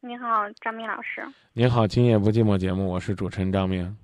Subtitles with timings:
[0.00, 1.26] 你好，张明老师。
[1.54, 3.98] 您好，今夜不寂寞节目，我是主持人张明。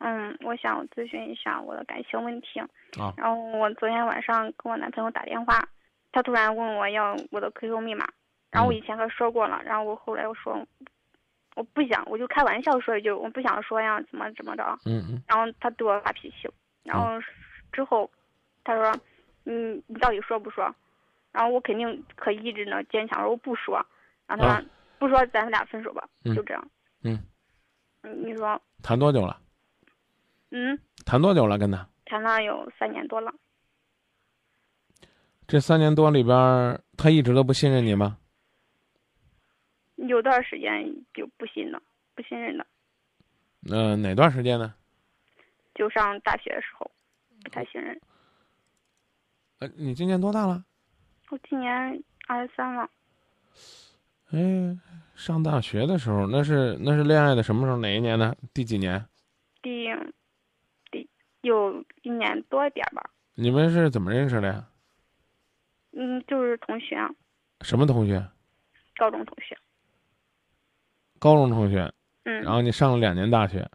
[0.00, 2.60] 嗯，我想咨询一下我的感情问题。
[3.00, 3.14] 啊。
[3.16, 5.66] 然后我昨天晚上跟我男朋友打电话，
[6.12, 8.06] 他突然问我要我的 QQ 密码，
[8.50, 10.62] 然后我以前和他说过了，然后我后来又说
[11.56, 14.78] 我不想，我就开玩笑说一句我不想说呀，怎么怎么着。
[14.84, 15.22] 嗯嗯。
[15.26, 16.50] 然后他对我发脾气，
[16.84, 17.18] 然后
[17.72, 18.10] 之后
[18.62, 18.94] 他说
[19.46, 20.70] 嗯你到底说不说？
[21.32, 23.82] 然后我肯定可一直呢坚强，说我不说。
[24.26, 24.66] 然后他说。
[24.98, 26.70] 不说，咱们俩分手吧，就这样。
[27.02, 27.22] 嗯，
[28.02, 29.40] 你说谈多久了？
[30.50, 31.58] 嗯，谈多久了？
[31.58, 33.32] 跟他谈了有三年多了。
[35.46, 38.18] 这三年多里边，他一直都不信任你吗？
[39.96, 41.82] 有段时间就不信了，
[42.14, 42.66] 不信任了。
[43.70, 44.74] 嗯，哪段时间呢？
[45.74, 46.90] 就上大学的时候，
[47.42, 48.00] 不太信任。
[49.60, 50.64] 呃，你今年多大了？
[51.30, 52.88] 我今年二十三了。
[54.30, 54.76] 哎，
[55.14, 57.78] 上大学的时候，那是那是恋爱的什么时候？
[57.78, 58.34] 哪一年呢？
[58.52, 59.02] 第几年？
[59.62, 59.86] 第
[60.90, 61.08] 第
[61.40, 63.10] 有一年多一点吧。
[63.34, 64.68] 你们是怎么认识的呀？
[65.92, 66.96] 嗯，就是同学。
[67.62, 68.22] 什么同学？
[68.98, 69.56] 高中同学。
[71.18, 71.90] 高中同学。
[72.24, 72.42] 嗯。
[72.42, 73.66] 然后你上了两年大学。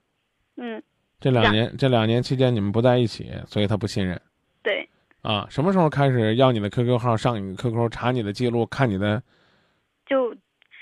[0.58, 0.82] 嗯。
[1.20, 4.22] 这两年这两年期间你们不在一起，所以他不信任。
[4.62, 4.88] 对。
[5.24, 9.24] 啊，什么时候开始要你的 QQ 号，上你的 QQ 查你的记录，看你的？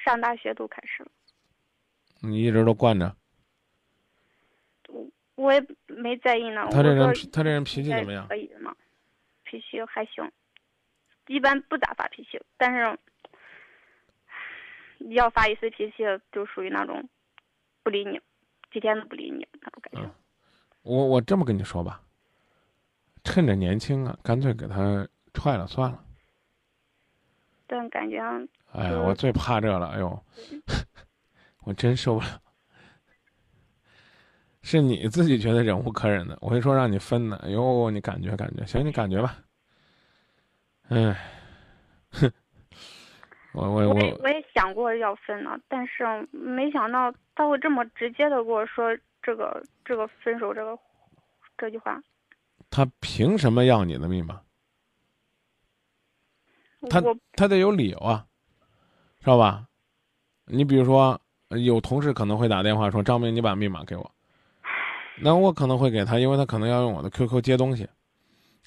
[0.02, 1.10] 就上大学都开始了，
[2.22, 3.16] 你一直都惯着。
[4.90, 6.68] 我我也没在意呢。
[6.72, 8.28] 他这人他这人脾气怎么样？
[8.28, 8.76] 可以的嘛，
[9.44, 10.30] 脾气还行，
[11.28, 12.98] 一般不咋发脾气，但是
[15.10, 15.98] 要发一次脾气
[16.32, 17.08] 就属于那种
[17.84, 18.20] 不理你，
[18.72, 20.10] 几天都不理你那种感觉。
[20.84, 22.02] 我我这么跟你说吧，
[23.24, 26.04] 趁着年轻啊，干脆给他踹了算了。
[27.92, 28.20] 但感觉。
[28.72, 29.88] 哎呀，我最怕这了！
[29.88, 30.24] 哎呦，
[31.66, 32.28] 我真受不了。
[34.64, 37.40] 是你自己觉得忍无可忍的，我会说让你分呢。
[37.44, 39.38] 哎呦，你感觉感觉，行，你感觉吧。
[40.90, 41.16] 哎，
[42.14, 42.32] 哼，
[43.54, 50.78] 我我我我也想过要分呢，但是没想到他会这么直接的跟我说这个这个分手这个
[51.58, 52.02] 这句话。
[52.70, 54.42] 他凭什么要你的密码？
[56.90, 57.02] 他
[57.34, 58.26] 他得有理由啊。
[59.20, 59.68] 知道吧？
[60.46, 64.12] 你比如说，有同事可能会打电话说：“张明，你把密码给我。”
[65.22, 67.88] 那我可能会给他，因为他可能要用我的 QQ 接东西，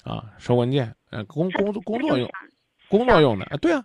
[0.03, 2.29] 啊，收文件，呃，工工作工作用，
[2.87, 3.57] 工作用的啊。
[3.57, 3.83] 对啊，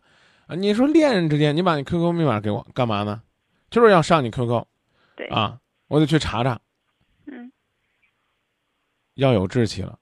[0.57, 3.21] 你说恋人之间，你把你 QQ 密码给我干嘛呢？
[3.69, 4.65] 就是要上你 QQ，
[5.17, 5.59] 对啊，
[5.89, 6.61] 我得去查查。
[7.27, 7.51] 嗯，
[9.15, 9.99] 要有志气了，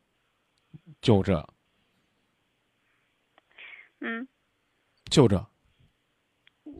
[1.01, 1.49] 就这。
[4.01, 4.29] 嗯，
[5.11, 5.47] 就这。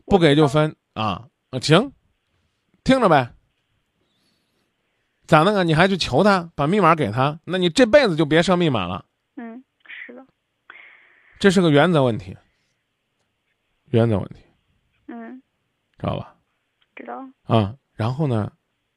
[0.05, 1.91] 不给就分啊啊行，
[2.83, 3.33] 听着呗。
[5.27, 5.63] 咋弄啊？
[5.63, 7.39] 你还去求他把密码给他？
[7.43, 9.05] 那你这辈子就别设密码了。
[9.35, 10.25] 嗯，是的。
[11.39, 12.35] 这是个原则问题。
[13.85, 14.41] 原则问题。
[15.07, 15.41] 嗯。
[15.99, 16.35] 知道吧？
[16.95, 17.29] 知道。
[17.43, 18.51] 啊，然后呢，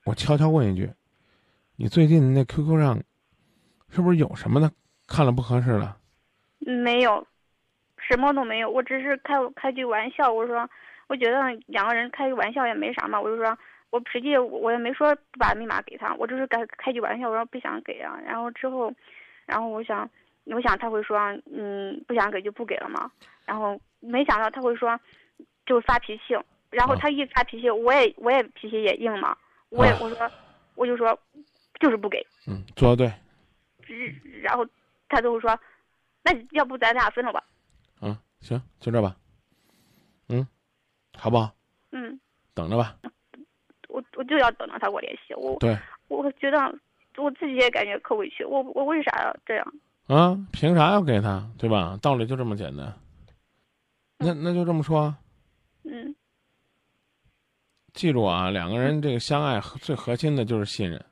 [0.04, 0.90] 我悄悄问一句：
[1.76, 3.02] 你最近那 QQ 上，
[3.90, 4.72] 是不是有什么呢？
[5.06, 5.98] 看了不合适了？
[6.60, 7.26] 没有，
[8.08, 8.70] 什么都没有。
[8.70, 10.68] 我只是开开句玩笑，我说。
[11.08, 13.58] 我觉得两个人开个玩笑也没啥嘛，我就说，
[13.90, 18.18] 我实际我也没说不把密码给他，我就是开开句玩笑，我说不想给啊。
[18.24, 18.90] 然后之后，
[19.44, 20.08] 然后我想，
[20.46, 21.18] 我想他会说，
[21.52, 23.10] 嗯，不想给就不给了嘛。
[23.44, 24.98] 然后没想到他会说，
[25.66, 26.34] 就发脾气。
[26.70, 29.36] 然后他一发脾气，我也我也脾气也硬嘛，
[29.68, 30.30] 我也我说，
[30.76, 31.18] 我就说，
[31.78, 32.24] 就是不给。
[32.48, 33.12] 嗯，做的
[33.86, 34.14] 对。
[34.40, 34.66] 然后
[35.10, 35.58] 他就会说，
[36.22, 37.44] 那要不咱俩分了吧？
[38.02, 39.16] 嗯，行，就这吧。
[40.28, 40.46] 嗯。
[41.16, 41.54] 好不好？
[41.92, 42.18] 嗯，
[42.54, 42.96] 等着吧。
[43.88, 45.34] 我我就要等着他给我联系。
[45.34, 46.58] 我对，我觉得
[47.16, 48.44] 我自己也感觉可委屈。
[48.44, 49.74] 我我为啥要这样？
[50.06, 51.46] 啊，凭啥要给他？
[51.58, 51.98] 对吧？
[52.00, 52.92] 道理就这么简单。
[54.16, 55.14] 那那就这么说。
[55.84, 56.14] 嗯。
[57.92, 61.04] 记住啊，两个人这个相爱最核心的就是信任。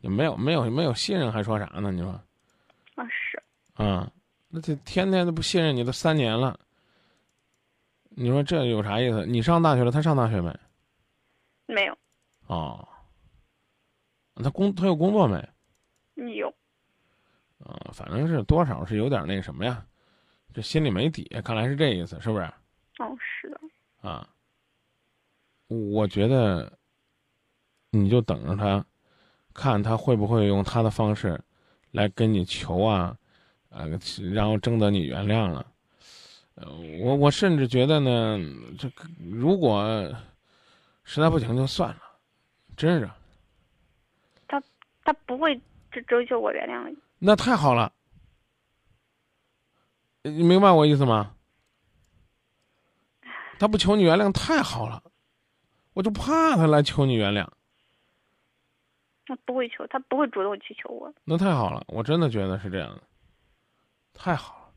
[0.00, 1.92] 你没有没有没有信任还说啥呢？
[1.92, 2.10] 你说？
[2.94, 3.42] 啊是。
[3.74, 4.10] 啊，
[4.48, 6.58] 那这天天都不信任你，都三年了。
[8.10, 9.26] 你说这有啥意思？
[9.26, 10.54] 你上大学了，他上大学没？
[11.66, 11.96] 没有。
[12.46, 12.86] 哦。
[14.42, 15.48] 他工他有工作没？
[16.36, 16.48] 有。
[17.58, 19.84] 啊，反正是多少是有点那什么呀，
[20.54, 22.44] 这心里没底，看来是这意思，是不是？
[22.98, 23.60] 哦，是的。
[24.00, 24.28] 啊。
[25.68, 26.72] 我觉得，
[27.90, 28.82] 你就等着他，
[29.52, 31.38] 看他会不会用他的方式，
[31.90, 33.14] 来跟你求啊，
[33.70, 33.88] 呃，
[34.32, 35.66] 然后征得你原谅了。
[36.54, 36.68] 呃，
[37.00, 38.38] 我我甚至觉得呢，
[38.78, 39.82] 这个如果
[41.04, 42.02] 实在不行就算了，
[42.76, 43.08] 真是。
[44.48, 44.62] 他
[45.04, 45.60] 他不会
[45.90, 46.96] 追追求我原谅你。
[47.18, 47.92] 那太好了，
[50.22, 51.34] 你明白我意思吗？
[53.58, 55.02] 他不求你原谅，太好了，
[55.92, 57.46] 我就怕他来求你原谅。
[59.26, 61.12] 他不会求，他不会主动去求我。
[61.24, 63.02] 那太好了，我真的觉得是这样的，
[64.18, 64.74] 太好了。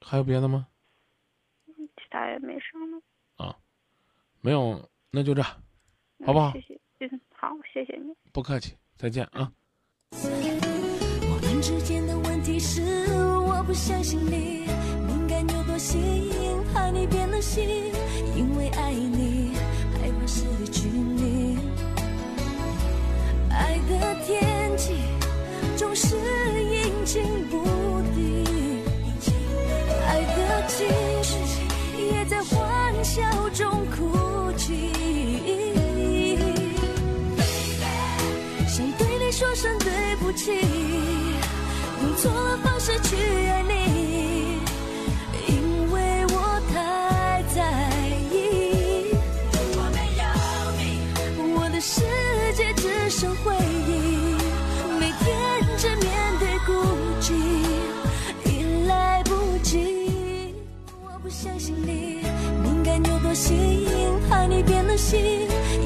[0.00, 0.66] 还有别的吗？
[1.66, 3.00] 其他也没什么。
[3.36, 3.56] 啊，
[4.40, 6.52] 没有，那就这，好不好？
[6.52, 8.12] 谢谢，嗯，好，谢谢你。
[8.32, 9.52] 不客气，再见啊。
[10.10, 12.82] 我们之间的问题是，
[13.46, 14.66] 我不相信你
[15.06, 17.64] 敏感又多心，怕你变了心，
[18.36, 19.54] 因为爱你，
[19.94, 21.56] 害怕失去你。
[23.50, 24.94] 爱的天气
[25.76, 26.16] 总是
[27.04, 27.62] 情不
[28.14, 28.82] 定，
[30.08, 30.86] 爱的情
[31.98, 34.90] 也在欢笑中哭泣。
[38.66, 40.50] 想对你说声对不起，
[42.02, 43.16] 用错了方式去
[65.04, 65.20] 心，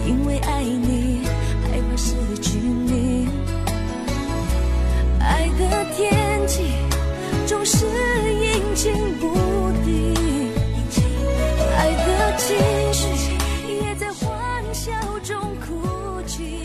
[0.06, 1.26] 因为爱你，
[1.64, 3.28] 害怕失去你。
[5.18, 6.62] 爱的天气
[7.44, 9.26] 总是阴晴不
[9.84, 10.14] 定，
[11.76, 12.46] 爱的情
[12.92, 13.02] 绪
[13.82, 14.92] 也在欢笑
[15.24, 15.36] 中
[15.66, 16.62] 哭泣。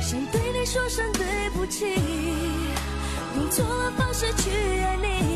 [0.00, 1.24] 想对你说声对
[1.54, 1.86] 不起，
[3.36, 4.50] 用错了方式去
[4.80, 5.31] 爱你，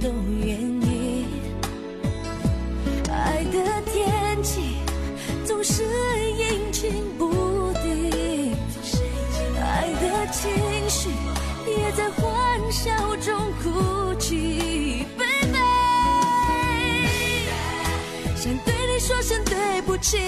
[0.00, 0.08] 都
[0.44, 1.26] 愿意。
[3.10, 4.76] 爱的天气
[5.44, 8.54] 总是阴晴不定，
[9.60, 10.50] 爱的情
[10.88, 11.10] 绪
[11.66, 15.58] 也在欢笑中哭泣，baby。
[18.36, 20.18] 想对你说声对不起，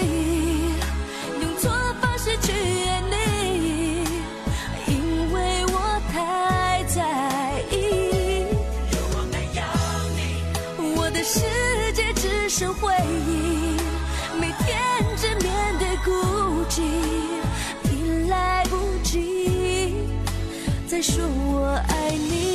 [12.55, 12.93] 剩回
[13.27, 13.79] 忆，
[14.39, 14.79] 每天
[15.17, 16.11] 只面对孤
[16.69, 16.83] 寂，
[17.89, 19.95] 已来不及
[20.87, 22.52] 再说我爱你。